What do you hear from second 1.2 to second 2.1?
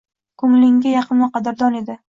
va qadrdon edi.